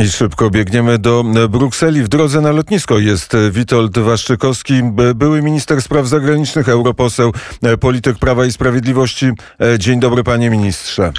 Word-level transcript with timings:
I 0.00 0.08
szybko 0.08 0.50
biegniemy 0.50 0.98
do 0.98 1.24
Brukseli. 1.48 2.02
W 2.02 2.08
drodze 2.08 2.40
na 2.40 2.52
lotnisko 2.52 2.98
jest 2.98 3.36
Witold 3.50 3.98
Waszczykowski, 3.98 4.82
były 5.14 5.42
minister 5.42 5.82
spraw 5.82 6.06
zagranicznych, 6.06 6.68
europoseł, 6.68 7.32
polityk 7.80 8.18
Prawa 8.18 8.46
i 8.46 8.52
Sprawiedliwości. 8.52 9.30
Dzień 9.78 10.00
dobry, 10.00 10.24
panie 10.24 10.50
ministrze. 10.50 11.12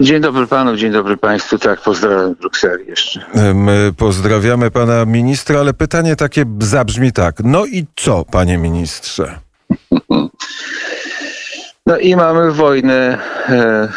Dzień 0.00 0.20
dobry 0.20 0.46
panu, 0.46 0.76
dzień 0.76 0.92
dobry 0.92 1.16
państwu. 1.16 1.58
Tak, 1.58 1.80
pozdrawiam 1.80 2.34
Brukseli 2.34 2.86
jeszcze. 2.86 3.24
My 3.54 3.92
pozdrawiamy 3.96 4.70
pana 4.70 5.04
ministra, 5.04 5.60
ale 5.60 5.74
pytanie 5.74 6.16
takie 6.16 6.44
zabrzmi 6.58 7.12
tak. 7.12 7.36
No 7.44 7.66
i 7.66 7.86
co, 7.96 8.24
panie 8.24 8.58
ministrze? 8.58 9.40
No 11.86 11.98
i 11.98 12.16
mamy 12.16 12.52
wojnę 12.52 13.18
e, 13.48 13.88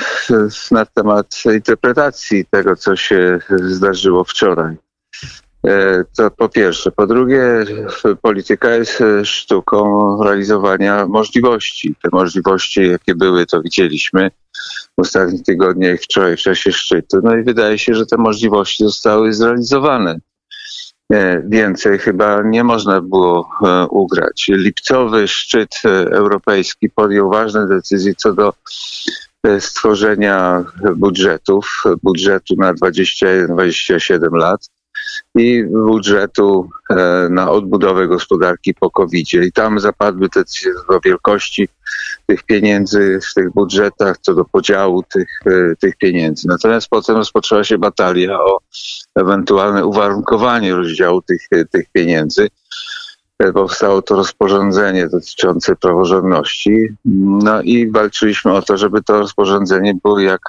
na 0.72 0.86
temat 0.86 1.44
interpretacji 1.56 2.46
tego, 2.52 2.76
co 2.76 2.96
się 2.96 3.40
zdarzyło 3.50 4.24
wczoraj. 4.24 4.76
E, 5.68 6.04
to 6.18 6.32
po 6.32 6.50
pierwsze. 6.50 6.92
Po 6.92 7.08
drugie, 7.08 7.44
polityka 8.22 8.76
jest 8.76 9.04
sztuką 9.24 10.24
realizowania 10.24 11.08
możliwości. 11.08 11.96
Te 12.04 12.10
możliwości, 12.12 12.88
jakie 12.88 13.16
były, 13.16 13.46
to 13.46 13.62
widzieliśmy 13.62 14.32
w 14.98 15.02
ostatnich 15.02 15.44
tygodniach, 15.44 16.00
wczoraj 16.00 16.38
w 16.38 16.42
czasie 16.42 16.72
szczytu. 16.72 17.18
No 17.24 17.36
i 17.36 17.44
wydaje 17.44 17.78
się, 17.78 17.94
że 17.94 18.06
te 18.06 18.18
możliwości 18.18 18.84
zostały 18.84 19.34
zrealizowane. 19.34 20.20
E, 21.14 21.42
więcej 21.48 22.00
chyba 22.00 22.42
nie 22.42 22.64
można 22.64 23.02
było 23.02 23.50
e, 23.66 23.88
ugrać. 23.88 24.48
Lipcowy 24.50 25.28
szczyt 25.28 25.82
e, 25.86 25.90
europejski 26.12 26.90
podjął 26.90 27.30
ważne 27.30 27.68
decyzje 27.68 28.16
co 28.16 28.34
do 28.34 28.54
stworzenia 29.60 30.64
budżetów, 30.96 31.84
budżetu 32.04 32.56
na 32.58 32.74
21-27 32.74 34.34
lat 34.34 34.70
i 35.36 35.64
budżetu 35.64 36.70
e, 36.90 37.28
na 37.30 37.52
odbudowę 37.52 38.08
gospodarki 38.08 38.74
po 38.74 38.92
covid 38.92 39.28
-zie. 39.28 39.44
I 39.44 39.52
tam 39.52 39.80
zapadły 39.80 40.30
te 40.30 40.44
do 40.90 41.00
wielkości 41.00 41.70
tych 42.26 42.44
pieniędzy 42.44 43.20
w 43.32 43.34
tych 43.34 43.54
budżetach, 43.54 44.18
co 44.22 44.34
do 44.34 44.46
podziału 44.46 45.04
tych, 45.04 45.30
e, 45.46 45.76
tych 45.76 45.98
pieniędzy. 45.98 46.48
Natomiast 46.48 46.88
potem 46.90 47.16
rozpoczęła 47.16 47.64
się 47.64 47.78
batalia 47.78 48.40
o 48.40 48.60
ewentualne 49.16 49.86
uwarunkowanie 49.86 50.76
rozdziału 50.76 51.22
tych, 51.22 51.42
e, 51.52 51.66
tych 51.66 51.86
pieniędzy. 51.92 52.48
Powstało 53.54 54.02
to 54.02 54.16
rozporządzenie 54.16 55.08
dotyczące 55.08 55.76
praworządności. 55.76 56.88
No 57.46 57.62
i 57.62 57.92
walczyliśmy 57.92 58.54
o 58.54 58.62
to, 58.62 58.78
żeby 58.78 59.04
to 59.04 59.20
rozporządzenie 59.20 59.94
było 60.04 60.20
jak 60.20 60.42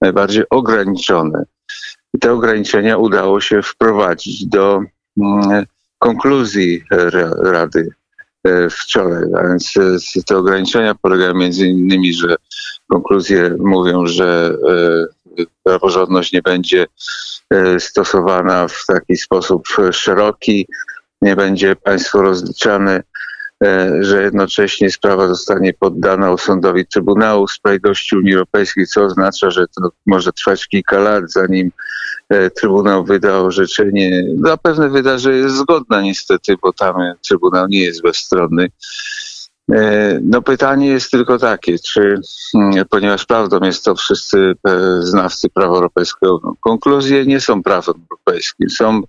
najbardziej 0.00 0.44
ograniczone 0.50 1.44
te 2.20 2.32
ograniczenia 2.32 2.96
udało 2.96 3.40
się 3.40 3.62
wprowadzić 3.62 4.46
do 4.46 4.82
mm, 5.20 5.66
konkluzji 5.98 6.84
Rady 7.42 7.88
e, 8.44 8.70
wczoraj. 8.70 9.24
A 9.38 9.48
więc 9.48 9.74
e, 9.76 10.22
te 10.26 10.36
ograniczenia 10.36 10.94
polegają 10.94 11.34
między 11.34 11.66
innymi, 11.66 12.14
że 12.14 12.36
konkluzje 12.88 13.56
mówią, 13.58 14.06
że 14.06 14.54
e, 15.38 15.44
praworządność 15.62 16.32
nie 16.32 16.42
będzie 16.42 16.86
stosowana 17.78 18.68
w 18.68 18.86
taki 18.86 19.16
sposób 19.16 19.68
szeroki, 19.92 20.66
nie 21.22 21.36
będzie 21.36 21.76
państwo 21.76 22.22
rozliczane 22.22 23.02
że 24.00 24.22
jednocześnie 24.22 24.90
sprawa 24.90 25.28
zostanie 25.28 25.72
poddana 25.74 26.36
sądowi 26.36 26.86
Trybunału 26.86 27.48
Sprawiedliwości 27.48 28.16
Unii 28.16 28.34
Europejskiej, 28.34 28.86
co 28.86 29.02
oznacza, 29.02 29.50
że 29.50 29.66
to 29.66 29.90
może 30.06 30.32
trwać 30.32 30.68
kilka 30.68 30.98
lat, 30.98 31.32
zanim 31.32 31.72
e, 32.28 32.50
Trybunał 32.50 33.04
wyda 33.04 33.38
orzeczenie. 33.38 34.24
Zapewne 34.44 34.88
wyda, 34.88 35.18
że 35.18 35.36
jest 35.36 35.56
zgodna 35.56 36.02
niestety, 36.02 36.54
bo 36.62 36.72
tam 36.72 36.94
Trybunał 37.28 37.66
nie 37.68 37.80
jest 37.80 38.02
bezstronny. 38.02 38.68
E, 39.70 40.20
no 40.22 40.42
pytanie 40.42 40.86
jest 40.86 41.10
tylko 41.10 41.38
takie, 41.38 41.78
czy, 41.78 42.14
mm, 42.54 42.84
ponieważ 42.90 43.26
prawdą 43.26 43.60
jest 43.62 43.84
to 43.84 43.94
wszyscy 43.94 44.54
znawcy 45.00 45.48
prawa 45.48 45.74
europejskiego, 45.74 46.40
no, 46.44 46.54
konkluzje 46.60 47.26
nie 47.26 47.40
są 47.40 47.62
prawem 47.62 47.94
europejskim, 48.10 48.70
są 48.70 49.02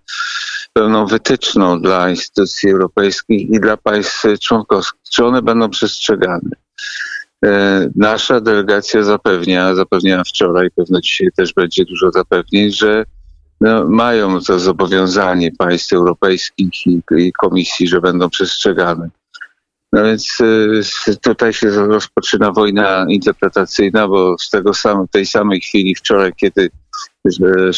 pewną 0.74 1.06
wytyczną 1.06 1.81
dla 1.81 2.09
instytucji 2.09 2.69
europejskich 2.69 3.50
i 3.50 3.59
dla 3.59 3.78
państw 3.78 4.24
członkowskich. 4.42 5.02
Czy 5.12 5.25
one 5.25 5.42
będą 5.42 5.69
przestrzegane? 5.69 6.50
E, 7.46 7.90
nasza 7.96 8.42
delegacja 8.42 9.03
zapewnia, 9.03 9.75
zapewniała 9.75 10.24
wczoraj, 10.24 10.72
pewno 10.75 11.02
dzisiaj 11.02 11.28
też 11.36 11.53
będzie 11.53 11.86
dużo 11.86 12.12
zapewnień, 12.12 12.72
że 12.72 13.06
no, 13.62 13.88
mają 13.88 14.42
to 14.42 14.59
zobowiązanie 14.59 15.52
państw 15.52 15.94
europejskich 15.94 16.88
i, 16.88 17.02
i 17.18 17.34
komisji, 17.34 17.88
że 17.88 18.02
będą 18.02 18.30
przestrzegane. 18.30 19.09
No 19.94 20.04
więc 20.04 20.38
e, 21.08 21.16
tutaj 21.16 21.54
się 21.54 21.70
rozpoczyna 21.70 22.52
wojna 22.52 23.06
interpretacyjna, 23.09 24.08
bo 24.08 24.36
z 24.40 24.50
tego 24.50 24.74
sam, 24.74 25.08
tej 25.08 25.26
samej 25.26 25.62
chwili 25.62 25.96
wczoraj, 25.96 26.34
kiedy 26.38 26.70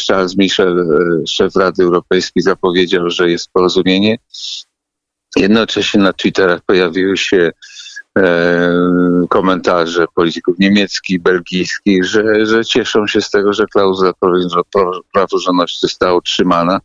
Charles 0.08 0.36
Michel, 0.36 0.78
e, 0.80 1.26
szef 1.26 1.56
Rady 1.56 1.82
Europejskiej, 1.82 2.42
zapowiedział, 2.42 3.10
że 3.10 3.30
jest 3.30 3.50
porozumienie. 3.52 4.18
Jednocześnie 5.36 6.00
na 6.00 6.12
Twitterach 6.12 6.60
pojawiły 6.66 7.16
się 7.16 7.50
e, 8.18 8.72
komentarze 9.28 10.06
polityków 10.14 10.58
niemieckich, 10.58 11.22
belgijskich, 11.22 12.04
że, 12.04 12.46
że 12.46 12.64
cieszą 12.64 13.06
się 13.06 13.20
z 13.20 13.30
tego, 13.30 13.52
że 13.52 13.66
klauzula 13.66 14.12
praworządności 15.12 15.78
została 15.80 16.14
utrzymana. 16.14 16.80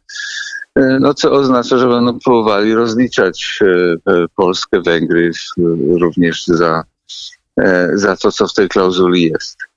E, 0.76 1.00
no 1.00 1.14
co 1.14 1.32
oznacza, 1.32 1.78
że 1.78 1.88
będą 1.88 2.20
próbowali 2.20 2.74
rozliczać 2.74 3.60
Polskę, 4.36 4.82
Węgry 4.82 5.32
również 6.00 6.46
za, 6.48 6.84
za 7.94 8.18
to, 8.18 8.32
co 8.32 8.48
w 8.48 8.54
tej 8.54 8.70
klauzuli 8.70 9.22
jest. 9.22 9.71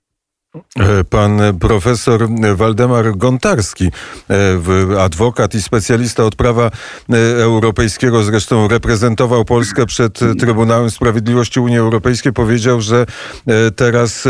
Pan 1.11 1.41
profesor 1.61 2.29
Waldemar 2.55 3.17
Gontarski, 3.17 3.91
e, 4.31 5.01
adwokat 5.01 5.55
i 5.55 5.63
specjalista 5.63 6.25
od 6.25 6.37
prawa 6.37 6.71
e, 7.11 7.17
europejskiego, 7.43 8.23
zresztą 8.23 8.69
reprezentował 8.69 9.45
Polskę 9.45 9.87
przed 9.87 10.21
Trybunałem 10.39 10.91
Sprawiedliwości 10.91 11.61
Unii 11.61 11.79
Europejskiej, 11.79 12.33
powiedział, 12.33 12.81
że 12.81 13.07
e, 13.47 13.71
teraz 13.71 14.25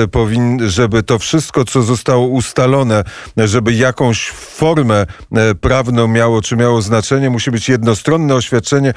żeby 0.67 1.03
to 1.03 1.19
wszystko, 1.19 1.65
co 1.65 1.83
zostało 1.83 2.27
ustalone, 2.27 3.05
żeby 3.37 3.73
jakąś 3.73 4.31
formę 4.31 5.07
prawną 5.61 6.09
miało, 6.09 6.43
czy 6.43 6.57
miało 6.57 6.83
znaczenie, 6.83 7.31
musi 7.31 7.51
być 7.51 7.69
jednostronne 7.69 8.35
oświadczenie 8.35 8.95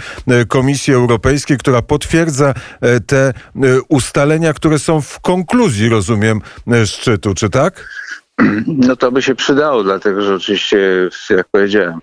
Komisji 0.47 0.93
Europejskiej, 0.93 1.57
która 1.57 1.81
potwierdza 1.81 2.53
te 3.07 3.33
ustalenia, 3.89 4.53
które 4.53 4.79
są 4.79 5.01
w 5.01 5.19
konkluzji, 5.19 5.89
rozumiem, 5.89 6.41
szczytu 6.85 7.16
szczytu, 7.17 7.33
czy 7.33 7.49
tak? 7.49 7.89
No 8.67 8.95
to 8.95 9.11
by 9.11 9.21
się 9.21 9.35
przydało, 9.35 9.83
dlatego 9.83 10.21
że 10.21 10.35
oczywiście, 10.35 11.09
jak 11.29 11.47
powiedziałem, 11.47 11.99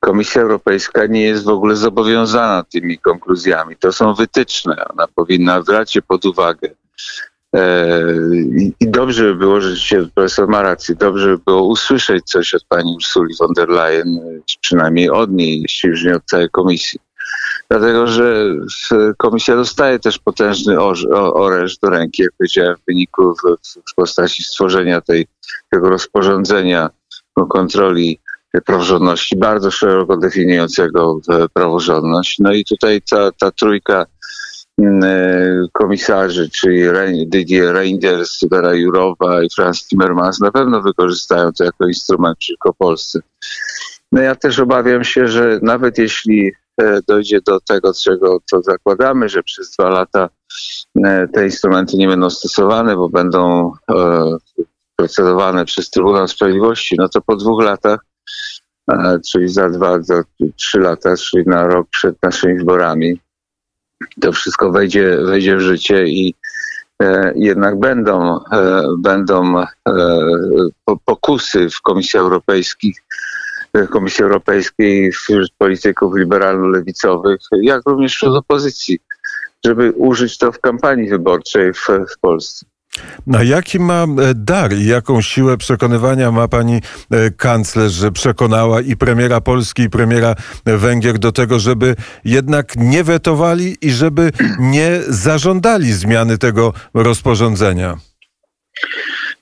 Komisja 0.00 0.42
Europejska 0.42 1.06
nie 1.06 1.22
jest 1.22 1.44
w 1.44 1.48
ogóle 1.48 1.76
zobowiązana 1.76 2.64
tymi 2.64 2.98
konkluzjami. 2.98 3.76
To 3.76 3.92
są 3.92 4.14
wytyczne. 4.14 4.84
Ona 4.90 5.06
powinna 5.14 5.62
brać 5.62 5.96
je 5.96 6.02
pod 6.02 6.24
uwagę. 6.24 6.68
E, 7.54 7.98
I 8.80 8.90
dobrze 8.90 9.24
by 9.24 9.34
było, 9.34 9.60
że 9.60 10.06
profesor 10.14 10.48
ma 10.48 10.62
rację, 10.62 10.94
dobrze 10.94 11.28
by 11.28 11.38
było 11.46 11.62
usłyszeć 11.62 12.24
coś 12.24 12.54
od 12.54 12.64
pani 12.64 12.94
Ursuli 12.96 13.34
von 13.40 13.52
der 13.52 13.68
Leyen, 13.68 14.20
czy 14.46 14.56
przynajmniej 14.60 15.10
od 15.10 15.30
niej, 15.30 15.62
jeśli 15.62 15.90
już 15.90 16.04
nie 16.04 16.16
od 16.16 16.24
całej 16.24 16.50
komisji 16.50 17.00
dlatego 17.70 18.06
że 18.06 18.54
komisja 19.16 19.56
dostaje 19.56 19.98
też 19.98 20.18
potężny 20.18 20.80
oręż 21.34 21.78
do 21.78 21.90
ręki, 21.90 22.22
jak 22.22 22.32
powiedziałem, 22.38 22.76
w 22.76 22.84
wyniku 22.88 23.34
w, 23.34 23.68
w 23.90 23.94
postaci 23.94 24.42
stworzenia 24.42 25.00
tej, 25.00 25.26
tego 25.70 25.88
rozporządzenia 25.88 26.90
o 27.34 27.46
kontroli 27.46 28.20
praworządności, 28.60 29.36
bardzo 29.36 29.70
szeroko 29.70 30.16
definiującego 30.16 31.20
praworządność. 31.54 32.38
No 32.38 32.52
i 32.52 32.64
tutaj 32.64 33.02
ta, 33.10 33.32
ta 33.32 33.50
trójka 33.50 34.06
mm, 34.78 35.04
e, 35.04 35.68
komisarzy, 35.72 36.50
czyli 36.50 37.26
Didier 37.26 37.74
Reinders, 37.74 38.44
Vera 38.50 38.74
Jurowa 38.74 39.42
i 39.42 39.48
Franz 39.56 39.88
Timmermans 39.88 40.40
na 40.40 40.50
pewno 40.50 40.82
wykorzystają 40.82 41.52
to 41.52 41.64
jako 41.64 41.86
instrument 41.86 42.38
przeciwko 42.38 42.74
Polsce. 42.74 43.20
No 44.12 44.20
ja 44.20 44.34
też 44.34 44.58
obawiam 44.58 45.04
się, 45.04 45.28
że 45.28 45.58
nawet 45.62 45.98
jeśli 45.98 46.52
E, 46.52 46.61
dojdzie 47.08 47.40
do 47.40 47.60
tego, 47.60 47.92
czego 47.94 48.38
to 48.50 48.62
zakładamy, 48.62 49.28
że 49.28 49.42
przez 49.42 49.70
dwa 49.70 49.90
lata 49.90 50.28
e, 51.04 51.28
te 51.28 51.44
instrumenty 51.44 51.96
nie 51.96 52.08
będą 52.08 52.30
stosowane, 52.30 52.96
bo 52.96 53.08
będą 53.08 53.72
e, 53.90 54.36
procedowane 54.96 55.64
przez 55.64 55.90
Trybunał 55.90 56.28
Sprawiedliwości, 56.28 56.96
no 56.98 57.08
to 57.08 57.20
po 57.20 57.36
dwóch 57.36 57.62
latach, 57.62 58.00
czyli 59.30 59.48
za 59.48 59.70
dwa, 59.70 60.02
za 60.02 60.22
trzy 60.56 60.80
lata, 60.80 61.16
czyli 61.16 61.44
na 61.46 61.66
rok 61.66 61.88
przed 61.90 62.22
naszymi 62.22 62.58
wyborami, 62.58 63.20
to 64.20 64.32
wszystko 64.32 64.70
wejdzie, 64.70 65.16
wejdzie 65.16 65.56
w 65.56 65.60
życie 65.60 66.04
i 66.06 66.34
jednak 67.34 67.80
będą, 67.80 68.40
będą 68.98 69.64
pokusy 71.04 71.70
w 71.70 71.80
Komisji 71.80 72.18
Europejskich 72.18 73.02
Komisji 73.90 74.24
Europejskiej, 74.24 75.12
wśród 75.12 75.52
polityków 75.58 76.14
liberalno-lewicowych, 76.16 77.38
jak 77.62 77.82
również 77.86 78.14
wśród 78.14 78.36
opozycji, 78.36 78.98
żeby 79.64 79.92
użyć 79.92 80.38
to 80.38 80.52
w 80.52 80.60
kampanii 80.60 81.08
wyborczej 81.08 81.72
w, 81.72 81.88
w 82.14 82.18
Polsce. 82.20 82.66
A 83.34 83.42
jaki 83.42 83.80
ma 83.80 84.06
dar 84.34 84.72
i 84.72 84.86
jaką 84.86 85.22
siłę 85.22 85.56
przekonywania 85.56 86.32
ma 86.32 86.48
pani 86.48 86.80
kanclerz, 87.36 87.92
że 87.92 88.12
przekonała 88.12 88.80
i 88.80 88.96
premiera 88.96 89.40
Polski, 89.40 89.82
i 89.82 89.90
premiera 89.90 90.34
Węgier 90.64 91.18
do 91.18 91.32
tego, 91.32 91.58
żeby 91.58 91.96
jednak 92.24 92.76
nie 92.76 93.04
wetowali 93.04 93.76
i 93.80 93.90
żeby 93.90 94.32
nie 94.58 95.00
zażądali 95.08 95.92
zmiany 95.92 96.38
tego 96.38 96.72
rozporządzenia? 96.94 97.96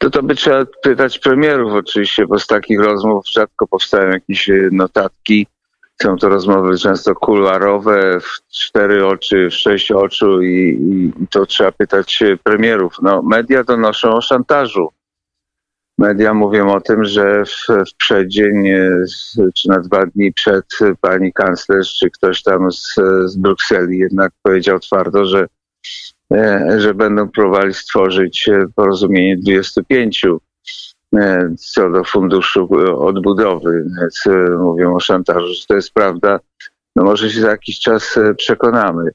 To 0.00 0.10
to 0.10 0.22
by 0.22 0.34
trzeba 0.34 0.66
pytać 0.82 1.18
premierów 1.18 1.72
oczywiście, 1.72 2.26
bo 2.26 2.38
z 2.38 2.46
takich 2.46 2.80
rozmów 2.80 3.24
rzadko 3.28 3.66
powstają 3.66 4.10
jakieś 4.10 4.50
e, 4.50 4.68
notatki. 4.72 5.46
Są 6.02 6.16
to 6.16 6.28
rozmowy 6.28 6.78
często 6.78 7.14
kuluarowe, 7.14 8.20
w 8.20 8.48
cztery 8.52 9.06
oczy, 9.06 9.48
w 9.50 9.54
sześć 9.54 9.92
oczu 9.92 10.42
i, 10.42 10.78
i 10.90 11.26
to 11.26 11.46
trzeba 11.46 11.72
pytać 11.72 12.22
premierów. 12.44 12.96
No, 13.02 13.22
media 13.22 13.64
donoszą 13.64 14.14
o 14.14 14.20
szantażu. 14.20 14.88
Media 15.98 16.34
mówią 16.34 16.72
o 16.72 16.80
tym, 16.80 17.04
że 17.04 17.44
w, 17.44 17.66
w 17.90 17.96
przeddzień, 17.96 18.68
e, 18.68 19.04
czy 19.56 19.68
na 19.68 19.80
dwa 19.80 20.06
dni 20.06 20.32
przed 20.32 20.66
pani 21.00 21.32
kanclerz, 21.32 21.94
czy 21.98 22.10
ktoś 22.10 22.42
tam 22.42 22.72
z, 22.72 22.94
z 23.24 23.36
Brukseli 23.36 23.98
jednak 23.98 24.32
powiedział 24.42 24.78
twardo, 24.78 25.24
że 25.24 25.46
E, 25.86 26.19
że 26.76 26.94
będą 26.94 27.28
próbowali 27.28 27.74
stworzyć 27.74 28.48
e, 28.48 28.64
porozumienie 28.74 29.36
25 29.36 30.24
e, 31.14 31.54
co 31.58 31.90
do 31.90 32.04
funduszu 32.04 32.68
odbudowy. 32.98 33.86
Mówią 34.58 34.94
o 34.94 35.00
szantażu, 35.00 35.46
że 35.46 35.66
to 35.68 35.74
jest 35.74 35.92
prawda. 35.92 36.40
No 36.96 37.04
może 37.04 37.30
się 37.30 37.40
za 37.40 37.50
jakiś 37.50 37.80
czas 37.80 38.18
przekonamy. 38.36 39.10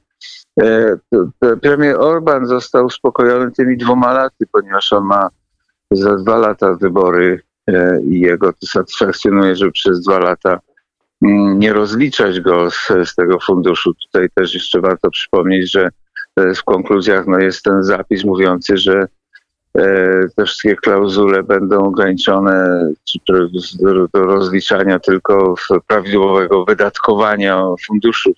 Premier 1.62 1.96
Orban 1.98 2.46
został 2.46 2.86
uspokojony 2.86 3.52
tymi 3.52 3.76
dwoma 3.76 4.12
laty, 4.12 4.46
ponieważ 4.52 4.92
on 4.92 5.04
ma 5.04 5.28
za 5.90 6.16
dwa 6.16 6.38
lata 6.38 6.74
wybory 6.74 7.42
i 8.08 8.20
jego 8.20 8.52
to 8.52 8.66
satysfakcjonuje, 8.66 9.56
że 9.56 9.70
przez 9.70 10.00
dwa 10.00 10.18
lata 10.18 10.60
mm, 11.22 11.58
nie 11.58 11.72
rozliczać 11.72 12.40
go 12.40 12.70
z, 12.70 12.88
z 13.04 13.14
tego 13.14 13.38
funduszu. 13.40 13.94
Tutaj 13.94 14.28
też 14.34 14.54
jeszcze 14.54 14.80
warto 14.80 15.10
przypomnieć, 15.10 15.72
że 15.72 15.88
w 16.36 16.64
konkluzjach 16.64 17.26
no, 17.26 17.38
jest 17.38 17.62
ten 17.62 17.82
zapis 17.82 18.24
mówiący, 18.24 18.76
że 18.76 19.06
e, 19.78 20.28
te 20.36 20.44
wszystkie 20.44 20.76
klauzule 20.76 21.42
będą 21.42 21.78
ograniczone 21.78 22.86
do, 24.14 24.24
rozliczania 24.24 24.98
tylko 24.98 25.54
prawidłowego 25.86 26.64
wydatkowania 26.64 27.62
funduszów 27.86 28.36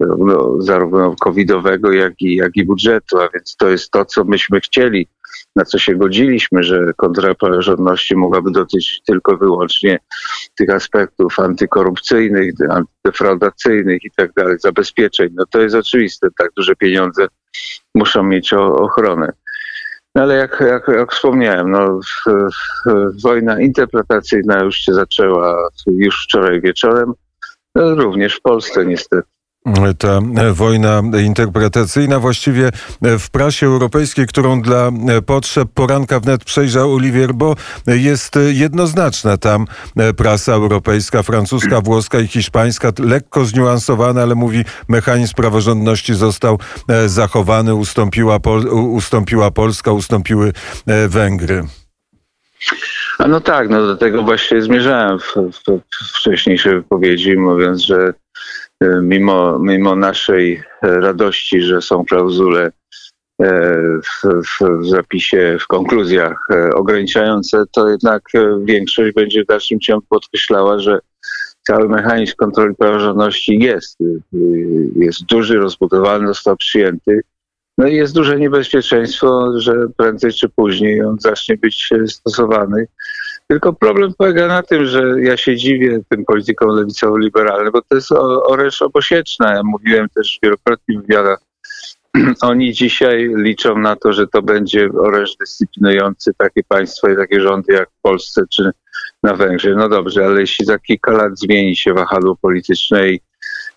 no, 0.00 0.62
zarówno 0.62 1.14
covidowego, 1.20 1.92
jak 1.92 2.22
i, 2.22 2.36
jak 2.36 2.56
i 2.56 2.64
budżetu, 2.64 3.20
a 3.20 3.28
więc 3.34 3.56
to 3.56 3.68
jest 3.68 3.90
to, 3.90 4.04
co 4.04 4.24
myśmy 4.24 4.60
chcieli, 4.60 5.08
na 5.56 5.64
co 5.64 5.78
się 5.78 5.94
godziliśmy, 5.94 6.62
że 6.62 6.92
kontrola 6.96 7.34
praworządności 7.34 8.16
mogłaby 8.16 8.50
dotyczyć 8.50 9.02
tylko 9.06 9.36
wyłącznie 9.36 9.98
tych 10.58 10.70
aspektów 10.70 11.40
antykorupcyjnych, 11.40 12.54
antydefraudacyjnych 12.70 14.04
i 14.04 14.10
tak 14.16 14.32
dalej, 14.32 14.56
zabezpieczeń. 14.58 15.28
No 15.34 15.44
to 15.50 15.60
jest 15.60 15.74
oczywiste, 15.74 16.28
tak 16.38 16.50
duże 16.56 16.76
pieniądze 16.76 17.26
muszą 17.94 18.22
mieć 18.22 18.52
ochronę. 18.52 19.32
No 20.14 20.22
ale 20.22 20.34
jak, 20.36 20.64
jak, 20.68 20.88
jak 20.88 21.12
wspomniałem, 21.12 21.70
no, 21.70 22.00
w, 22.00 22.30
w, 22.30 23.22
wojna 23.22 23.60
interpretacyjna 23.60 24.62
już 24.62 24.76
się 24.76 24.94
zaczęła 24.94 25.68
już 25.86 26.24
wczoraj 26.24 26.60
wieczorem, 26.60 27.12
no, 27.74 27.94
również 27.94 28.36
w 28.36 28.40
Polsce 28.40 28.86
niestety 28.86 29.35
ta 29.98 30.20
wojna 30.52 31.02
interpretacyjna 31.24 32.20
właściwie 32.20 32.70
w 33.02 33.30
prasie 33.30 33.66
europejskiej, 33.66 34.26
którą 34.26 34.62
dla 34.62 34.90
potrzeb 35.26 35.68
poranka 35.74 36.20
wnet 36.20 36.44
przejrzał 36.44 36.94
Olivier, 36.94 37.34
bo 37.34 37.54
jest 37.86 38.38
jednoznaczna 38.48 39.36
tam 39.36 39.66
prasa 40.16 40.52
europejska, 40.52 41.22
francuska, 41.22 41.80
włoska 41.80 42.20
i 42.20 42.26
hiszpańska, 42.26 42.92
lekko 42.98 43.44
zniuansowana, 43.44 44.22
ale 44.22 44.34
mówi 44.34 44.64
mechanizm 44.88 45.34
praworządności 45.34 46.14
został 46.14 46.58
zachowany, 47.06 47.74
ustąpiła, 47.74 48.40
Pol 48.40 48.66
ustąpiła 48.70 49.50
Polska, 49.50 49.92
ustąpiły 49.92 50.52
Węgry. 51.08 51.64
A 53.18 53.28
no 53.28 53.40
tak, 53.40 53.68
no 53.68 53.86
do 53.86 53.96
tego 53.96 54.22
właśnie 54.22 54.62
zmierzałem 54.62 55.18
w, 55.18 55.34
w, 55.34 55.62
w 55.68 56.18
wcześniejszej 56.18 56.74
wypowiedzi, 56.74 57.36
mówiąc, 57.36 57.82
że 57.82 57.96
E, 57.96 58.25
mimo, 59.02 59.58
mimo 59.58 59.96
naszej 59.96 60.62
radości, 60.82 61.62
że 61.62 61.82
są 61.82 62.04
klauzule 62.04 62.72
e, 63.42 63.72
w, 64.04 64.22
w, 64.24 64.86
zapisie, 64.88 65.56
w 65.60 65.66
konkluzjach 65.66 66.46
e, 66.52 66.70
ograniczające, 66.70 67.64
to 67.72 67.88
jednak 67.88 68.22
większość 68.64 69.14
będzie 69.14 69.44
w 69.44 69.46
dalszym 69.46 69.80
ciągu 69.80 70.06
podkreślała, 70.08 70.78
że 70.78 70.98
cały 71.66 71.88
mechanizm 71.88 72.34
kontroli 72.36 72.74
praworządności 72.74 73.58
jest. 73.58 73.98
Jest 74.96 75.24
duży, 75.24 75.58
rozbudowany, 75.58 76.26
został 76.26 76.56
przyjęty. 76.56 77.20
No 77.78 77.86
i 77.86 77.94
jest 77.94 78.14
duże 78.14 78.38
niebezpieczeństwo, 78.38 79.52
że 79.56 79.72
prędzej 79.96 80.32
czy 80.32 80.48
później 80.48 81.02
on 81.02 81.16
zacznie 81.20 81.56
być 81.56 81.90
stosowany 82.06 82.86
tylko 83.48 83.72
problem 83.72 84.12
polega 84.18 84.46
na 84.46 84.62
tym, 84.62 84.86
że 84.86 85.22
ja 85.22 85.36
się 85.36 85.56
dziwię 85.56 86.00
tym 86.08 86.24
politykom 86.24 86.68
lewicowo-liberalnym, 86.68 87.72
bo 87.72 87.82
to 87.82 87.94
jest 87.94 88.12
oręż 88.46 88.82
obosieczna. 88.82 89.54
Ja 89.54 89.62
mówiłem 89.62 90.08
też 90.08 90.38
wielokrotnie 90.42 90.98
w 90.98 91.02
wywiadach. 91.02 91.38
Oni 92.40 92.72
dzisiaj 92.72 93.30
liczą 93.36 93.78
na 93.78 93.96
to, 93.96 94.12
że 94.12 94.26
to 94.26 94.42
będzie 94.42 94.88
oręż 95.00 95.36
dyscyplinujący 95.36 96.32
takie 96.38 96.62
państwa 96.68 97.12
i 97.12 97.16
takie 97.16 97.40
rządy 97.40 97.72
jak 97.72 97.88
w 97.90 98.02
Polsce 98.02 98.42
czy 98.50 98.70
na 99.22 99.34
Węgrzech. 99.34 99.76
No 99.76 99.88
dobrze, 99.88 100.26
ale 100.26 100.40
jeśli 100.40 100.66
za 100.66 100.78
kilka 100.78 101.12
lat 101.12 101.38
zmieni 101.38 101.76
się 101.76 101.94
wahadło 101.94 102.36
polityczne 102.36 103.08
i 103.08 103.20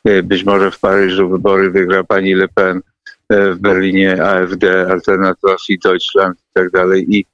e, 0.05 0.23
być 0.23 0.43
może 0.43 0.71
w 0.71 0.79
Paryżu 0.79 1.29
wybory 1.29 1.71
wygra 1.71 2.03
pani 2.03 2.33
Le 2.33 2.47
Pen, 2.47 2.81
e, 3.29 3.53
w 3.53 3.59
Berlinie 3.59 4.23
AfD, 4.23 4.87
Alternativa 4.91 5.55
für 5.55 5.77
Deutschland 5.83 6.39
i 6.39 6.53
tak 6.53 6.71
dalej 6.71 7.17
i 7.17 7.25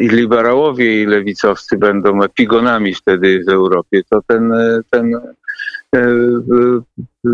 i 0.00 0.08
liberałowie 0.08 1.02
i 1.02 1.06
lewicowcy 1.06 1.78
będą 1.78 2.22
epigonami 2.22 2.94
wtedy 2.94 3.44
w 3.46 3.50
Europie, 3.50 4.02
to 4.10 4.20
ten, 4.26 4.52
ten, 4.90 5.20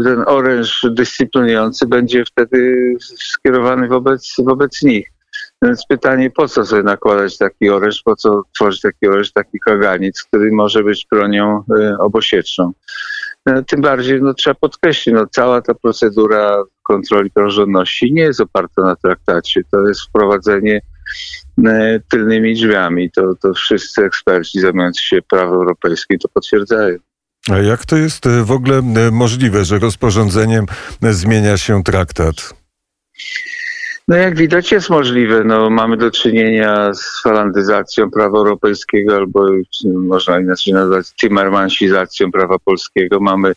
ten 0.05 0.25
oręż 0.27 0.87
dyscyplinujący 0.91 1.87
będzie 1.87 2.25
wtedy 2.25 2.93
skierowany 3.01 3.89
wobec, 3.89 4.35
wobec 4.39 4.83
nich. 4.83 5.13
Więc 5.63 5.87
pytanie, 5.89 6.31
po 6.31 6.49
co 6.49 6.67
sobie 6.67 6.83
nakładać 6.83 7.39
taki 7.39 7.71
oręż, 7.71 8.03
po 8.03 8.17
co 8.17 8.43
tworzyć 8.55 8.81
taki 8.81 9.07
oręż, 9.07 9.33
taki 9.33 9.61
kaganic, 9.61 10.23
który 10.23 10.53
może 10.53 10.83
być 10.83 11.07
bronią 11.11 11.65
e, 11.81 11.99
obosieczną. 11.99 12.73
E, 13.47 13.63
tym 13.63 13.81
bardziej 13.81 14.23
no, 14.23 14.35
trzeba 14.35 14.55
podkreślić, 14.55 15.15
no, 15.15 15.27
cała 15.27 15.63
ta 15.63 15.75
procedura 15.75 16.63
kontroli 16.83 17.31
praworządności 17.31 18.13
nie 18.13 18.23
jest 18.23 18.41
oparta 18.41 18.83
na 18.83 18.97
traktacie. 18.97 19.63
To 19.71 19.89
jest 19.89 20.03
wprowadzenie 20.03 20.81
E, 20.81 20.98
tylnymi 22.11 22.55
drzwiami. 22.55 23.11
To, 23.11 23.35
to 23.43 23.55
wszyscy 23.55 24.05
eksperci 24.05 24.61
zajmujący 24.61 25.03
się 25.03 25.23
prawem 25.23 25.55
europejskim 25.55 26.19
to 26.19 26.29
potwierdzają. 26.29 26.99
A 27.51 27.59
jak 27.59 27.87
to 27.87 27.97
jest 27.97 28.27
e, 28.27 28.45
w 28.45 28.51
ogóle 28.51 28.79
e, 28.79 29.11
możliwe, 29.11 29.65
że 29.65 29.79
rozporządzeniem 29.79 30.67
zmienia 31.03 31.57
się 31.57 31.83
traktat? 31.83 32.55
No 34.09 34.17
jak 34.17 34.37
widać 34.37 34.73
jest 34.73 34.91
możliwe. 34.91 35.45
No, 35.45 35.71
mamy 35.71 35.97
do 35.97 36.11
czynienia 36.11 36.95
z 36.95 37.23
falandyzacją 37.23 38.11
prawa 38.11 38.39
europejskiego 38.39 39.17
albo 39.17 39.47
można 39.85 40.41
inaczej 40.41 40.75
nazwać 40.75 41.15
timmermansizacją 41.15 42.33
prawa 42.33 42.59
polskiego. 42.59 43.21
Mamy, 43.21 43.53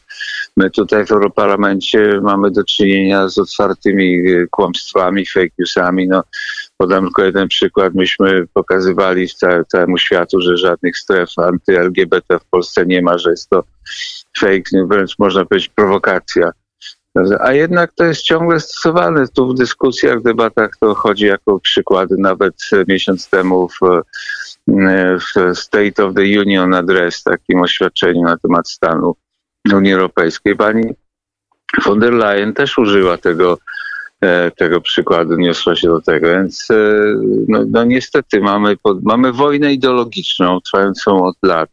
my 0.58 0.70
tutaj 0.70 1.05
w 1.05 1.12
Europarlamencie 1.12 2.20
mamy 2.22 2.51
do 2.51 2.63
czynienia 2.63 3.27
z 3.27 3.38
otwartymi 3.38 4.24
kłamstwami, 4.50 5.25
fake 5.25 5.55
newsami. 5.60 6.08
No, 6.08 6.24
podam 6.82 7.04
tylko 7.04 7.24
jeden 7.24 7.48
przykład. 7.48 7.94
Myśmy 7.94 8.48
pokazywali 8.54 9.28
całemu 9.68 9.98
światu, 9.98 10.42
że 10.42 10.58
żadnych 10.58 10.98
stref 10.98 11.30
anty-LGBT 11.38 12.40
w 12.40 12.46
Polsce 12.46 12.86
nie 12.86 13.02
ma, 13.02 13.18
że 13.18 13.30
jest 13.30 13.50
to 13.50 13.64
fake, 14.38 14.86
wręcz 14.88 15.20
można 15.20 15.46
powiedzieć 15.46 15.70
prowokacja 15.70 16.52
a 17.40 17.54
jednak 17.54 17.94
to 17.94 18.06
jest 18.06 18.22
ciągle 18.22 18.60
stosowane. 18.60 19.28
Tu 19.28 19.48
w 19.48 19.56
dyskusjach, 19.56 20.22
debatach 20.22 20.72
to 20.80 20.96
chodzi 20.96 21.26
jako 21.26 21.60
przykłady. 21.60 22.16
Nawet 22.18 22.56
miesiąc 22.88 23.30
temu 23.30 23.70
w, 23.70 23.80
w 25.20 25.58
State 25.58 26.06
of 26.06 26.14
the 26.16 26.22
Union 26.22 26.74
Address, 26.74 27.24
takim 27.24 27.62
oświadczeniu 27.62 28.22
na 28.22 28.38
temat 28.38 28.70
stanu 28.70 29.16
Unii 29.74 29.94
Europejskiej, 29.94 30.56
pani 30.56 30.94
von 31.86 32.00
der 32.00 32.14
Leyen 32.14 32.54
też 32.54 32.78
użyła 32.78 33.18
tego, 33.18 33.58
tego 34.58 34.82
przykładu, 34.82 35.36
niosła 35.36 35.75
się 35.75 35.88
do 35.88 36.01
tego. 36.01 36.28
Więc 36.28 36.68
e, 36.72 36.75
no, 37.48 37.60
no 37.70 37.84
niestety 37.84 38.42
mamy, 38.42 38.78
mamy 39.04 39.32
wojnę 39.32 39.74
ideologiczną 39.74 40.62
trwającą 40.62 41.24
od 41.25 41.36
lat 41.44 41.70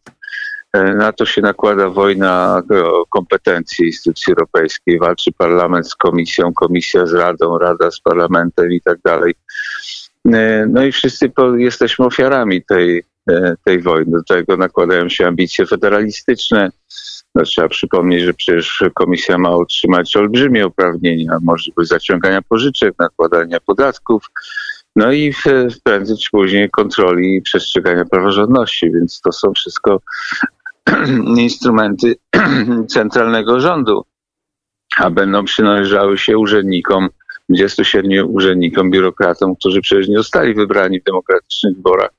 E, 0.72 0.94
na 0.94 1.12
to 1.12 1.26
się 1.26 1.42
nakłada 1.42 1.88
wojna 1.88 2.62
o 2.84 3.06
kompetencje 3.06 3.86
instytucji 3.86 4.32
europejskiej. 4.32 4.98
Walczy 4.98 5.32
parlament 5.32 5.88
z 5.88 5.94
komisją, 5.94 6.52
komisja 6.52 7.06
z 7.06 7.12
radą, 7.12 7.58
rada 7.58 7.90
z 7.90 8.00
parlamentem 8.00 8.72
i 8.72 8.80
tak 8.80 8.98
dalej. 9.04 9.34
E, 10.32 10.66
no 10.68 10.84
i 10.84 10.92
wszyscy 10.92 11.32
jesteśmy 11.56 12.04
ofiarami 12.04 12.64
tej, 12.64 12.98
e, 12.98 13.02
tej 13.64 13.82
wojny. 13.82 14.12
Do 14.12 14.22
tego 14.22 14.56
nakładają 14.56 15.08
się 15.08 15.26
ambicje 15.26 15.66
federalistyczne. 15.66 16.70
No, 17.34 17.44
trzeba 17.44 17.68
przypomnieć, 17.68 18.22
że 18.22 18.34
przecież 18.34 18.84
komisja 18.94 19.38
ma 19.38 19.50
otrzymać 19.50 20.16
olbrzymie 20.16 20.66
uprawnienia, 20.66 21.38
możliwość 21.42 21.88
zaciągania 21.88 22.42
pożyczek, 22.42 22.94
nakładania 22.98 23.60
podatków, 23.60 24.30
no 24.96 25.12
i 25.12 25.32
prędzej 25.84 26.16
czy 26.16 26.30
później 26.30 26.70
kontroli 26.70 27.36
i 27.36 27.42
przestrzegania 27.42 28.04
praworządności, 28.04 28.90
więc 28.90 29.20
to 29.20 29.32
są 29.32 29.52
wszystko 29.52 30.00
instrumenty 31.36 32.16
centralnego 32.88 33.60
rządu, 33.60 34.04
a 34.96 35.10
będą 35.10 35.44
przynależały 35.44 36.18
się 36.18 36.38
urzędnikom, 36.38 37.08
27 37.48 38.34
urzędnikom, 38.34 38.90
biurokratom, 38.90 39.56
którzy 39.56 39.80
przecież 39.80 40.08
nie 40.08 40.16
zostali 40.16 40.54
wybrani 40.54 41.00
w 41.00 41.04
demokratycznych 41.04 41.76
wyborach, 41.76 42.10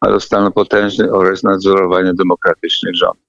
a 0.00 0.08
dostaną 0.08 0.52
potężny 0.52 1.12
oraz 1.12 1.42
nadzorowanie 1.42 2.14
demokratycznych 2.14 2.94
rządów. 2.96 3.26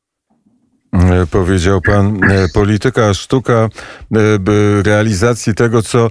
E, 0.94 1.26
powiedział 1.32 1.82
pan, 1.82 2.24
e, 2.24 2.48
polityka, 2.54 3.14
sztuka 3.14 3.54
e, 3.54 3.70
realizacji 4.84 5.56
tego, 5.56 5.82
co 5.82 6.10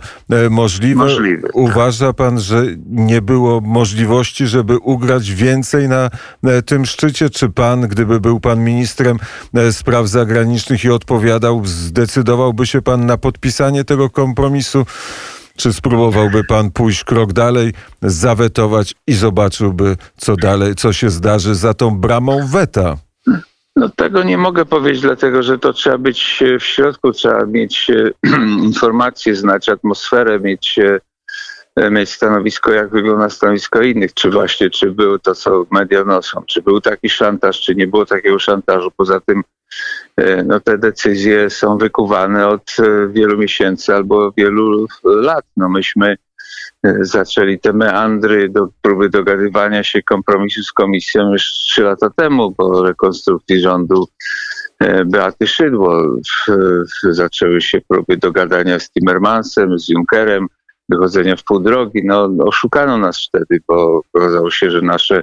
możliwe. 0.51 1.05
możliwe. 1.05 1.49
Uważa 1.55 2.13
pan, 2.13 2.41
że 2.41 2.65
nie 2.87 3.23
było 3.23 3.61
możliwości, 3.61 4.47
żeby 4.47 4.79
ugrać 4.79 5.33
więcej 5.33 5.89
na 5.89 6.11
tym 6.67 6.87
szczycie? 6.87 7.31
Czy 7.31 7.49
pan, 7.49 7.81
gdyby 7.81 8.21
był 8.21 8.41
pan 8.41 8.65
ministrem 8.65 9.19
spraw 9.71 10.09
zagranicznych 10.09 10.85
i 10.85 10.91
odpowiadał, 10.91 11.63
zdecydowałby 11.65 12.67
się 12.67 12.83
pan 12.83 13.07
na 13.07 13.17
podpisanie 13.17 13.85
tego 13.85 14.11
kompromisu? 14.11 14.87
Czy 15.57 15.73
spróbowałby 15.73 16.45
pan 16.45 16.71
pójść 16.71 17.05
krok 17.05 17.33
dalej, 17.33 17.73
zawetować 18.03 18.95
i 19.07 19.15
zobaczyłby, 19.15 19.97
co 20.17 20.37
dalej, 20.37 20.75
co 20.75 20.93
się 20.93 21.11
zdarzy 21.11 21.55
za 21.55 21.75
tą 21.75 21.99
bramą 21.99 22.47
weta? 22.47 22.97
No 23.77 23.89
tego 23.89 24.23
nie 24.23 24.39
mogę 24.39 24.65
powiedzieć, 24.65 25.03
dlatego 25.03 25.43
że 25.43 25.59
to 25.59 25.73
trzeba 25.73 25.99
być 25.99 26.43
w 26.61 26.65
środku, 26.65 27.13
trzeba 27.13 27.47
mieć 27.47 27.91
e, 27.91 28.11
informacje, 28.69 29.37
znać 29.37 29.69
atmosferę, 29.69 30.41
mieć, 30.41 30.79
e, 31.77 31.91
mieć 31.91 32.11
stanowisko, 32.11 32.73
jak 32.73 32.91
wygląda 32.91 33.31
stanowisko 33.31 33.83
innych, 33.83 34.15
czy 34.15 34.31
właśnie, 34.31 34.71
czy 34.71 34.91
było 34.91 35.19
to, 35.19 35.35
co 35.35 35.67
media 35.71 36.05
noszą, 36.05 36.43
czy 36.47 36.63
był 36.63 36.81
taki 36.81 37.09
szantaż, 37.09 37.61
czy 37.61 37.75
nie 37.75 37.87
było 37.87 38.07
takiego 38.07 38.39
szantażu. 38.39 38.91
Poza 38.97 39.21
tym 39.21 39.39
e, 39.39 39.56
no, 40.45 40.61
te 40.61 40.79
decyzje 40.79 41.51
są 41.51 41.79
wykuwane 41.79 42.49
od 42.49 42.77
wielu 43.09 43.39
miesięcy 43.39 43.95
albo 43.95 44.33
wielu 44.33 44.87
lat. 45.05 45.45
No 45.57 45.69
myśmy 45.69 46.17
zaczęli 47.01 47.59
te 47.59 47.73
meandry 47.73 48.49
do 48.49 48.69
próby 48.83 49.09
dogadywania 49.09 49.85
się 49.85 50.03
kompromisu 50.03 50.63
z 50.63 50.73
komisją 50.73 51.33
już 51.33 51.43
trzy 51.43 51.83
lata 51.83 52.11
temu 52.17 52.53
po 52.53 52.83
rekonstrukcji 52.83 53.61
rządu 53.61 54.09
e, 54.79 55.05
Beaty 55.05 55.47
Szydło. 55.47 56.03
Zaczęły 57.11 57.61
się 57.61 57.81
próby 57.89 58.17
dogadania 58.17 58.79
z 58.79 58.91
Timmermansem, 58.91 59.79
z 59.79 59.89
Junckerem, 59.89 60.47
wychodzenia 60.89 61.37
w 61.37 61.45
pół 61.45 61.61
drogi. 61.61 62.03
No, 62.05 62.29
oszukano 62.39 62.99
nas 62.99 63.27
wtedy, 63.29 63.61
bo 63.69 64.01
okazało 64.13 64.51
się, 64.51 64.71
że 64.71 64.83
nasze 64.83 65.23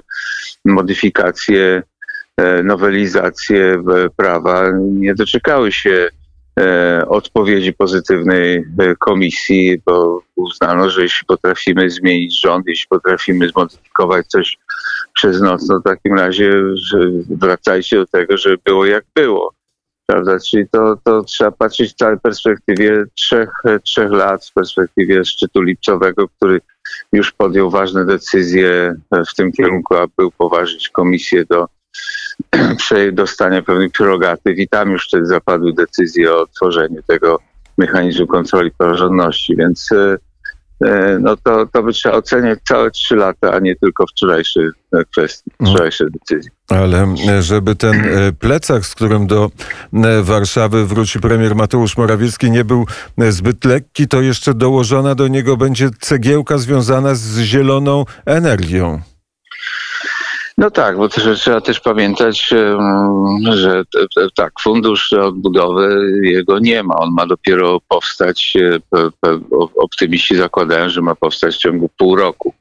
modyfikacje, 0.65 1.63
e, 1.65 1.83
nowelizacje 2.63 3.83
prawa 4.17 4.71
nie 4.81 5.15
doczekały 5.15 5.71
się 5.71 6.09
E, 6.59 7.05
odpowiedzi 7.07 7.73
pozytywnej 7.73 8.65
e, 8.79 8.95
komisji, 8.95 9.81
bo 9.85 10.21
uznano, 10.35 10.89
że 10.89 11.01
jeśli 11.01 11.25
potrafimy 11.25 11.89
zmienić 11.89 12.41
rząd, 12.41 12.67
jeśli 12.67 12.87
potrafimy 12.87 13.49
zmodyfikować 13.49 14.27
coś 14.27 14.57
przez 15.13 15.41
noc, 15.41 15.69
no 15.69 15.79
w 15.79 15.83
takim 15.83 16.17
razie 16.17 16.53
wracajcie 17.29 17.97
do 17.97 18.05
tego, 18.05 18.37
żeby 18.37 18.57
było 18.65 18.85
jak 18.85 19.03
było. 19.15 19.53
Prawda? 20.05 20.39
Czyli 20.39 20.69
to, 20.71 20.97
to 21.03 21.23
trzeba 21.23 21.51
patrzeć 21.51 21.91
w 21.91 21.95
całej 21.95 22.19
perspektywie 22.19 23.05
trzech, 23.15 23.49
trzech 23.83 24.11
lat, 24.11 24.45
w 24.45 24.53
perspektywie 24.53 25.25
szczytu 25.25 25.61
lipcowego, 25.61 26.27
który 26.27 26.61
już 27.13 27.31
podjął 27.31 27.69
ważne 27.69 28.05
decyzje 28.05 28.95
w 29.31 29.35
tym 29.35 29.51
kierunku, 29.51 29.95
aby 29.95 30.25
upoważnić 30.25 30.89
komisję 30.89 31.45
do 31.45 31.67
dostania 33.11 33.61
pewnych 33.61 33.91
prerogatyw 33.91 34.57
i 34.57 34.67
tam 34.67 34.91
już 34.91 35.07
wtedy 35.07 35.25
zapadły 35.25 35.73
decyzje 35.73 36.35
o 36.35 36.47
tworzeniu 36.47 37.01
tego 37.07 37.39
mechanizmu 37.77 38.27
kontroli 38.27 38.71
praworządności, 38.71 39.55
więc 39.55 39.89
e, 39.91 40.17
e, 40.87 41.19
no 41.19 41.37
to, 41.37 41.65
to 41.65 41.83
by 41.83 41.93
trzeba 41.93 42.15
oceniać 42.15 42.59
całe 42.67 42.91
trzy 42.91 43.15
lata, 43.15 43.53
a 43.53 43.59
nie 43.59 43.75
tylko 43.75 44.07
wczorajsze 44.07 44.61
kwestie, 45.11 45.51
no. 45.59 45.69
wczorajsze 45.69 46.05
decyzje. 46.09 46.51
Ale 46.69 47.15
żeby 47.39 47.75
ten 47.75 47.93
e, 47.93 48.31
plecak, 48.31 48.85
z 48.85 48.95
którym 48.95 49.27
do 49.27 49.51
Warszawy 50.21 50.85
wróci 50.85 51.19
premier 51.19 51.55
Mateusz 51.55 51.97
Morawiecki, 51.97 52.51
nie 52.51 52.65
był 52.65 52.85
zbyt 53.29 53.65
lekki, 53.65 54.07
to 54.07 54.21
jeszcze 54.21 54.53
dołożona 54.53 55.15
do 55.15 55.27
niego 55.27 55.57
będzie 55.57 55.89
cegiełka 55.99 56.57
związana 56.57 57.15
z 57.15 57.39
zieloną 57.39 58.05
energią. 58.25 59.01
No 60.63 60.71
tak, 60.71 60.97
bo 60.97 61.09
też, 61.09 61.39
trzeba 61.39 61.61
też 61.61 61.79
pamiętać, 61.79 62.53
że 63.53 63.83
tak, 64.35 64.53
fundusz 64.61 65.13
odbudowy 65.13 66.11
jego 66.23 66.59
nie 66.59 66.83
ma. 66.83 66.95
On 66.95 67.09
ma 67.13 67.25
dopiero 67.27 67.79
powstać, 67.87 68.57
e, 68.61 68.79
optymiści 69.75 70.35
zakładają, 70.35 70.89
że 70.89 71.01
ma 71.01 71.15
powstać 71.15 71.55
w 71.55 71.57
ciągu 71.57 71.89
pół 71.97 72.15
roku. 72.15 72.53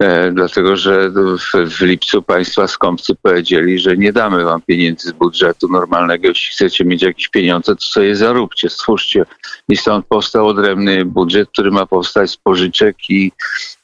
E, 0.00 0.32
dlatego 0.32 0.76
że 0.76 1.10
w, 1.10 1.70
w 1.70 1.80
lipcu 1.80 2.22
państwa 2.22 2.68
skąpcy 2.68 3.14
powiedzieli, 3.22 3.78
że 3.78 3.96
nie 3.96 4.12
damy 4.12 4.44
wam 4.44 4.62
pieniędzy 4.62 5.08
z 5.08 5.12
budżetu 5.12 5.68
normalnego. 5.68 6.28
Jeśli 6.28 6.54
chcecie 6.54 6.84
mieć 6.84 7.02
jakieś 7.02 7.28
pieniądze, 7.28 7.76
to 7.76 7.82
sobie 7.82 8.16
zaróbcie, 8.16 8.70
stwórzcie. 8.70 9.24
I 9.68 9.76
stąd 9.76 10.06
powstał 10.06 10.46
odrębny 10.46 11.04
budżet, 11.04 11.48
który 11.48 11.70
ma 11.70 11.86
powstać 11.86 12.30
z 12.30 12.36
pożyczek 12.36 12.96
i, 13.08 13.32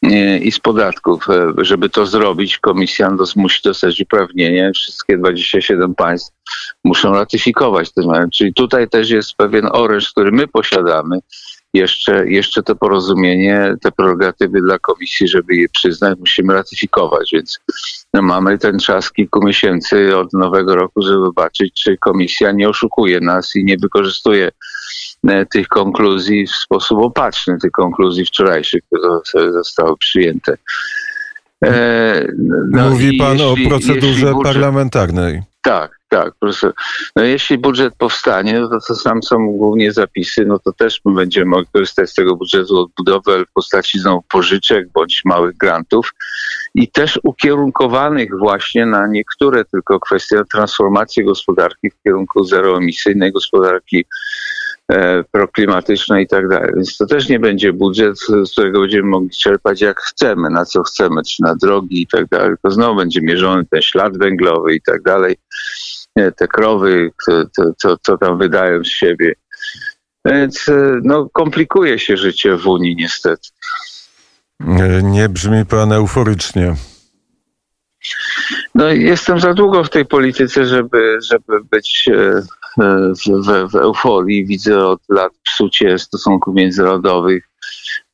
e, 0.03 0.39
i 0.39 0.53
z 0.53 0.61
podatków. 0.61 1.31
E, 1.31 1.53
żeby 1.59 1.89
to 1.89 2.07
zrobić, 2.07 2.59
komisja 2.59 3.17
musi 3.37 3.61
dostać 3.65 4.01
uprawnienie. 4.01 4.71
Wszystkie 4.75 5.19
27 5.19 5.95
państw 5.95 6.33
muszą 6.85 7.13
ratyfikować 7.13 7.93
ten 7.93 8.31
Czyli 8.31 8.55
tutaj 8.55 8.89
też 8.89 9.11
jest 9.11 9.35
pewien 9.35 9.69
oręż, 9.73 10.11
który 10.11 10.33
my 10.33 10.49
posiadamy, 10.49 11.19
jeszcze, 11.77 12.29
jeszcze 12.29 12.63
to 12.63 12.77
porozumienie, 12.77 13.75
te 13.83 13.93
prerogatywy 13.93 14.61
dla 14.61 14.79
komisji, 14.79 15.29
żeby 15.29 15.57
je 15.57 15.69
przyznać, 15.69 16.19
musimy 16.19 16.55
ratyfikować, 16.55 17.31
więc 17.33 17.61
no, 18.15 18.23
mamy 18.23 18.59
ten 18.59 18.79
czas 18.79 19.13
kilku 19.13 19.45
miesięcy 19.47 20.17
od 20.17 20.33
nowego 20.33 20.77
roku, 20.77 21.03
żeby 21.03 21.25
zobaczyć, 21.25 21.83
czy 21.83 21.97
komisja 21.97 22.53
nie 22.53 22.69
oszukuje 22.69 23.21
nas 23.21 23.57
i 23.57 23.65
nie 23.65 23.77
wykorzystuje 23.77 24.51
e, 25.29 25.47
tych 25.47 25.69
konkluzji 25.69 26.47
w 26.47 26.57
sposób 26.57 26.99
opatrzny, 26.99 27.59
tych 27.59 27.71
konkluzji 27.71 28.27
wczorajszych, 28.27 28.83
które 29.25 29.53
zostały 29.53 29.97
przyjęte. 29.97 30.57
E, 31.65 32.27
no 32.71 32.91
Mówi 32.91 33.19
pan 33.19 33.39
jeśli, 33.39 33.67
o 33.67 33.69
procedurze 33.69 34.33
budżet, 34.33 34.55
parlamentarnej. 34.55 35.43
Tak, 35.63 35.99
tak, 36.09 36.33
proszę. 36.41 36.73
No 37.17 37.25
jeśli 37.25 37.59
budżet 37.59 37.95
powstanie, 37.99 38.61
no 38.61 38.69
to, 38.69 38.79
to 38.89 39.03
tam 39.05 39.23
są 39.23 39.47
głównie 39.47 39.93
zapisy, 39.93 40.45
no 40.45 40.59
to 40.59 40.73
też 40.73 41.01
my 41.05 41.15
będziemy 41.15 41.47
mogli 41.47 41.67
korzystać 41.73 42.11
z 42.11 42.15
tego 42.15 42.37
budżetu 42.37 42.81
odbudowy 42.81 43.45
w 43.45 43.53
postaci 43.53 43.99
znowu 43.99 44.23
pożyczek 44.29 44.89
bądź 44.95 45.23
małych 45.25 45.57
grantów 45.57 46.15
i 46.75 46.89
też 46.89 47.21
ukierunkowanych 47.23 48.39
właśnie 48.39 48.87
na 48.87 49.07
niektóre 49.07 49.65
tylko 49.65 50.01
kwestie 50.01 50.37
transformacji 50.53 51.25
gospodarki 51.25 51.91
w 51.91 52.03
kierunku 52.03 52.45
zeroemisyjnej 52.45 53.33
gospodarki 53.33 54.05
e, 54.93 55.25
proklimatycznej 55.25 56.25
i 56.25 56.29
tak 56.29 56.49
dalej. 56.49 56.71
Więc 56.77 56.97
to 56.97 57.07
też 57.07 57.29
nie 57.29 57.39
będzie 57.39 57.73
budżet, 57.73 58.19
z 58.45 58.53
którego 58.53 58.81
będziemy 58.81 59.09
mogli 59.09 59.31
czerpać 59.31 59.81
jak 59.81 60.01
chcemy, 60.01 60.51
na 60.51 60.65
co 60.65 60.83
chcemy, 60.83 61.23
czy 61.23 61.43
na 61.43 61.55
drogi 61.55 62.03
i 62.03 62.07
tak 62.07 62.29
dalej. 62.29 62.55
To 62.63 62.71
znowu 62.71 62.97
będzie 62.97 63.21
mierzony 63.21 63.65
ten 63.71 63.83
ślad 63.83 64.19
węglowy 64.19 64.75
i 64.75 64.83
tak 64.83 65.03
dalej 65.03 65.37
te 66.37 66.49
krowy, 66.49 67.13
co, 67.77 67.97
co 67.97 68.19
tam 68.19 68.39
wydają 68.39 68.85
z 68.85 68.89
siebie. 68.89 69.35
Więc 70.27 70.69
e, 70.69 71.01
no, 71.03 71.29
komplikuje 71.33 71.99
się 71.99 72.17
życie 72.17 72.57
w 72.57 72.67
Unii 72.67 72.97
niestety. 72.97 73.49
Nie 75.03 75.29
brzmi 75.29 75.67
pan 75.67 75.93
euforycznie. 75.93 76.75
No, 78.75 78.89
jestem 78.89 79.41
za 79.41 79.55
długo 79.55 79.85
w 79.85 79.91
tej 79.91 80.07
polityce, 80.07 80.67
żeby, 80.67 81.19
żeby 81.31 81.65
być 81.71 82.09
e, 82.09 82.43
w, 82.77 83.47
w, 83.47 83.71
w 83.73 83.75
euforii. 83.75 84.47
Widzę 84.47 84.87
od 84.87 85.01
lat 85.09 85.33
psucie 85.45 85.99
stosunków 85.99 86.55
międzynarodowych. 86.55 87.49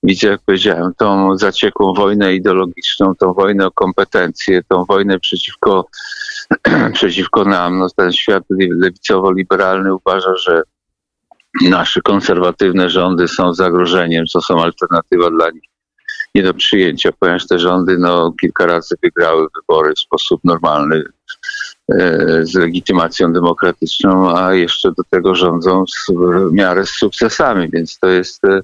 Widzę, 0.03 0.29
jak 0.29 0.41
powiedziałem, 0.47 0.93
tą 0.97 1.39
zaciekłą 1.39 1.95
wojnę 1.95 2.35
ideologiczną, 2.35 3.15
tą 3.15 3.33
wojnę 3.33 3.67
o 3.67 3.71
kompetencje, 3.71 4.63
tą 4.69 4.85
wojnę 4.85 5.19
przeciwko 5.19 5.87
przeciwko 6.95 7.45
nam. 7.45 7.79
No, 7.79 7.87
ten 7.97 8.13
świat 8.13 8.45
lewicowo-liberalny 8.51 9.95
uważa, 9.95 10.37
że 10.37 10.63
nasze 11.63 12.01
konserwatywne 12.01 12.91
rządy 12.91 13.29
są 13.29 13.55
zagrożeniem, 13.55 14.27
co 14.27 14.41
są 14.41 14.63
alternatywa 14.63 15.31
dla 15.31 15.51
nich 15.51 15.73
nie 16.35 16.43
do 16.43 16.55
przyjęcia, 16.55 17.11
ponieważ 17.21 17.47
te 17.47 17.59
rządy 17.59 17.99
no, 17.99 18.33
kilka 18.41 18.67
razy 18.67 18.95
wygrały 19.03 19.47
wybory 19.57 19.95
w 19.95 19.99
sposób 19.99 20.41
normalny, 20.45 21.05
z 22.43 22.55
legitymacją 22.55 23.33
demokratyczną, 23.33 24.37
a 24.37 24.55
jeszcze 24.55 24.93
do 24.93 25.03
tego 25.11 25.35
rządzą 25.35 25.85
w 26.09 26.53
miarę 26.53 26.87
z 26.87 26.91
sukcesami, 26.91 27.69
więc 27.73 27.99
to 27.99 28.09
jest 28.09 28.45
e, 28.45 28.61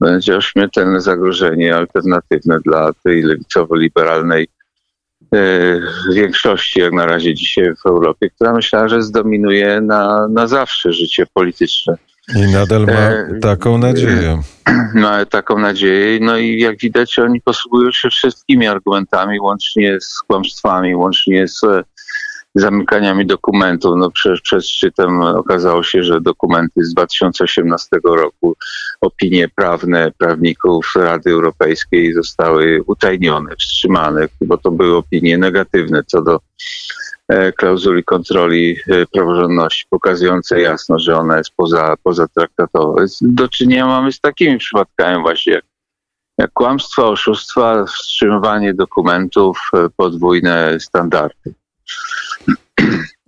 będzie 0.00 0.36
ośmiertelne 0.36 1.00
zagrożenie 1.00 1.76
alternatywne 1.76 2.60
dla 2.60 2.92
tej 3.04 3.22
lewicowo-liberalnej 3.22 4.48
e, 5.34 5.80
większości, 6.14 6.80
jak 6.80 6.92
na 6.92 7.06
razie 7.06 7.34
dzisiaj 7.34 7.74
w 7.84 7.86
Europie, 7.86 8.30
która 8.30 8.52
myślała, 8.52 8.88
że 8.88 9.02
zdominuje 9.02 9.80
na, 9.80 10.28
na 10.28 10.46
zawsze 10.46 10.92
życie 10.92 11.26
polityczne. 11.34 11.96
I 12.36 12.52
nadal 12.52 12.86
ma 12.86 12.92
E, 12.92 13.38
taką 13.40 13.78
nadzieję. 13.78 14.42
Ma 14.94 15.24
taką 15.24 15.58
nadzieję. 15.58 16.18
No 16.20 16.36
i 16.36 16.58
jak 16.58 16.78
widać, 16.78 17.18
oni 17.18 17.40
posługują 17.40 17.92
się 17.92 18.10
wszystkimi 18.10 18.66
argumentami, 18.66 19.40
łącznie 19.40 20.00
z 20.00 20.22
kłamstwami, 20.22 20.94
łącznie 20.94 21.48
z 21.48 21.64
e, 21.64 21.84
zamykaniami 22.54 23.26
dokumentów. 23.26 23.94
No 23.96 24.10
przecież 24.10 24.40
przed 24.40 24.66
szczytem 24.66 25.20
okazało 25.20 25.82
się, 25.82 26.02
że 26.02 26.20
dokumenty 26.20 26.84
z 26.84 26.92
2018 26.94 27.88
roku, 28.04 28.56
opinie 29.00 29.48
prawne 29.48 30.12
prawników 30.18 30.92
Rady 30.96 31.30
Europejskiej 31.30 32.12
zostały 32.12 32.82
utajnione, 32.86 33.56
wstrzymane, 33.56 34.28
bo 34.40 34.58
to 34.58 34.70
były 34.70 34.96
opinie 34.96 35.38
negatywne 35.38 36.04
co 36.06 36.22
do 36.22 36.40
e, 37.28 37.52
klauzuli 37.52 38.04
kontroli 38.04 38.76
e, 38.88 39.06
praworządności, 39.06 39.86
pokazujące 39.90 40.60
jasno, 40.60 40.98
że 40.98 41.16
ona 41.16 41.38
jest 41.38 41.50
poza, 41.56 41.94
pozatraktatowa. 42.02 43.00
Więc 43.00 43.18
Do 43.22 43.48
czynienia 43.48 43.86
mamy 43.86 44.12
z 44.12 44.20
takimi 44.20 44.58
przypadkami 44.58 45.22
właśnie 45.22 45.52
jak, 45.52 45.64
jak 46.38 46.52
kłamstwa, 46.52 47.04
oszustwa, 47.04 47.84
wstrzymywanie 47.84 48.74
dokumentów, 48.74 49.70
e, 49.74 49.88
podwójne 49.96 50.80
standardy. 50.80 51.54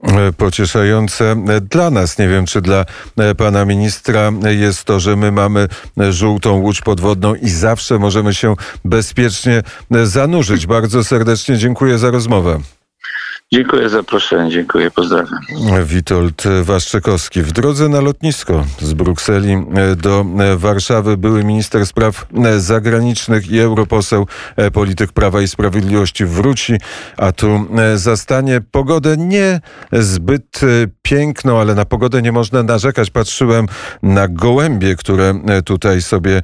E, 0.02 0.32
Pocieszające 0.32 1.32
e, 1.32 1.60
dla 1.60 1.90
nas. 1.90 2.18
Nie 2.18 2.28
wiem, 2.28 2.46
czy 2.46 2.60
dla 2.60 2.84
e, 3.16 3.34
pana 3.34 3.64
ministra 3.64 4.32
jest 4.44 4.84
to, 4.84 5.00
że 5.00 5.16
my 5.16 5.32
mamy 5.32 5.68
żółtą 6.10 6.52
łódź 6.52 6.80
podwodną 6.80 7.34
i 7.34 7.48
zawsze 7.48 7.98
możemy 7.98 8.34
się 8.34 8.54
bezpiecznie 8.84 9.62
zanurzyć. 10.04 10.66
Bardzo 10.66 11.04
serdecznie 11.04 11.58
dziękuję 11.58 11.98
za 11.98 12.10
rozmowę. 12.10 12.60
Dziękuję 13.52 13.88
za 13.88 13.96
zaproszenie, 13.96 14.50
dziękuję, 14.50 14.90
pozdrawiam. 14.90 15.40
Witold 15.84 16.44
Waszczykowski. 16.62 17.42
W 17.42 17.52
drodze 17.52 17.88
na 17.88 18.00
lotnisko 18.00 18.64
z 18.78 18.92
Brukseli 18.94 19.56
do 19.96 20.26
Warszawy 20.56 21.16
były 21.16 21.44
minister 21.44 21.86
spraw 21.86 22.26
zagranicznych 22.58 23.50
i 23.50 23.58
europoseł, 23.58 24.26
e, 24.56 24.70
polityk 24.70 25.12
Prawa 25.12 25.42
i 25.42 25.48
Sprawiedliwości 25.48 26.24
wróci, 26.24 26.74
a 27.16 27.32
tu 27.32 27.66
e, 27.78 27.98
zastanie 27.98 28.60
pogodę 28.70 29.16
nie 29.16 29.60
zbyt 29.92 30.60
e, 30.62 30.66
piękną, 31.02 31.60
ale 31.60 31.74
na 31.74 31.84
pogodę 31.84 32.22
nie 32.22 32.32
można 32.32 32.62
narzekać. 32.62 33.10
Patrzyłem 33.10 33.66
na 34.02 34.28
gołębie, 34.28 34.96
które 34.96 35.40
tutaj 35.64 36.02
sobie 36.02 36.42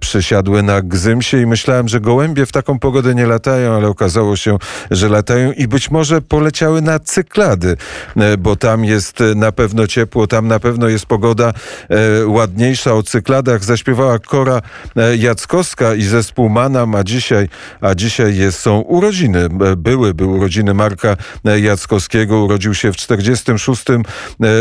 przysiadły 0.00 0.62
na 0.62 0.82
Gzymsie 0.82 1.36
i 1.36 1.46
myślałem, 1.46 1.88
że 1.88 2.00
gołębie 2.00 2.46
w 2.46 2.52
taką 2.52 2.78
pogodę 2.78 3.14
nie 3.14 3.26
latają, 3.26 3.72
ale 3.72 3.88
okazało 3.88 4.36
się, 4.36 4.58
że 4.90 5.08
latają 5.08 5.52
i 5.52 5.68
być 5.68 5.90
może 5.90 6.22
poleciały 6.42 6.82
na 6.82 6.98
cyklady, 6.98 7.76
e, 8.16 8.36
bo 8.36 8.56
tam 8.56 8.84
jest 8.84 9.20
e, 9.20 9.34
na 9.34 9.52
pewno 9.52 9.86
ciepło, 9.86 10.26
tam 10.26 10.48
na 10.48 10.60
pewno 10.60 10.88
jest 10.88 11.06
pogoda 11.06 11.52
e, 11.88 12.26
ładniejsza. 12.26 12.94
O 12.94 13.02
cykladach 13.02 13.64
zaśpiewała 13.64 14.18
Kora 14.18 14.62
Jackowska 15.18 15.94
i 15.94 16.02
zespół 16.02 16.48
Manam, 16.48 16.94
a 16.94 17.04
dzisiaj, 17.04 17.48
a 17.80 17.94
dzisiaj 17.94 18.36
jest, 18.36 18.58
są 18.58 18.80
urodziny. 18.80 19.48
Były, 19.76 20.14
były 20.14 20.36
urodziny 20.36 20.74
Marka 20.74 21.16
Jackowskiego. 21.44 22.44
Urodził 22.44 22.74
się 22.74 22.92
w 22.92 22.96
46 22.96 23.90
e, 23.90 24.02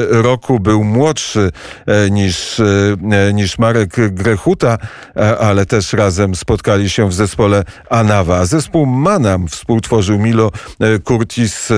roku. 0.09 0.59
Był 0.59 0.83
młodszy 0.83 1.51
niż, 2.11 2.61
niż 3.33 3.59
Marek 3.59 4.09
Grechuta, 4.09 4.77
ale 5.39 5.65
też 5.65 5.93
razem 5.93 6.35
spotkali 6.35 6.89
się 6.89 7.09
w 7.09 7.13
zespole 7.13 7.63
Anawa. 7.89 8.45
Zespół 8.45 8.85
Manam 8.85 9.47
współtworzył 9.47 10.19
Milo 10.19 10.51
Curtis, 11.03 11.70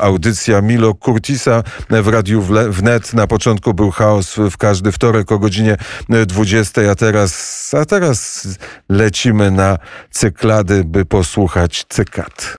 audycja 0.00 0.60
Milo 0.60 0.94
Curtisa 0.94 1.62
w 1.90 2.08
Radiu 2.08 2.42
Wnet. 2.70 3.14
Na 3.14 3.26
początku 3.26 3.74
był 3.74 3.90
chaos 3.90 4.34
w 4.50 4.56
każdy 4.56 4.92
wtorek 4.92 5.32
o 5.32 5.38
godzinie 5.38 5.76
20, 6.26 6.90
a 6.90 6.94
teraz, 6.94 7.74
a 7.74 7.84
teraz 7.84 8.48
lecimy 8.88 9.50
na 9.50 9.78
cyklady, 10.10 10.84
by 10.84 11.04
posłuchać 11.04 11.84
cykad. 11.88 12.50